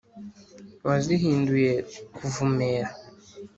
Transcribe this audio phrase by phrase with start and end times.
[0.87, 1.73] wazihinduye
[2.17, 2.89] kuvumera,.